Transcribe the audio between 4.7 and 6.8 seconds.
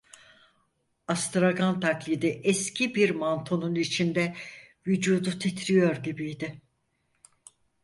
vücudu titriyor gibiydi.